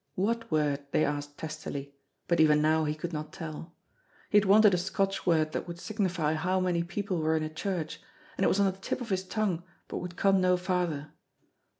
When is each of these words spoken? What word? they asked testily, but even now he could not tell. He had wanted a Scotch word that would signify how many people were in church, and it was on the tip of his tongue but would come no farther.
What 0.15 0.49
word? 0.49 0.87
they 0.89 1.05
asked 1.05 1.37
testily, 1.37 1.93
but 2.27 2.39
even 2.39 2.59
now 2.59 2.85
he 2.85 2.95
could 2.95 3.13
not 3.13 3.31
tell. 3.31 3.75
He 4.31 4.39
had 4.39 4.45
wanted 4.45 4.73
a 4.73 4.77
Scotch 4.79 5.27
word 5.27 5.51
that 5.51 5.67
would 5.67 5.77
signify 5.79 6.33
how 6.33 6.59
many 6.59 6.81
people 6.81 7.19
were 7.21 7.37
in 7.37 7.53
church, 7.53 8.01
and 8.35 8.43
it 8.43 8.47
was 8.47 8.59
on 8.59 8.65
the 8.65 8.71
tip 8.79 8.99
of 8.99 9.09
his 9.09 9.23
tongue 9.23 9.61
but 9.87 9.99
would 9.99 10.15
come 10.17 10.41
no 10.41 10.57
farther. 10.57 11.11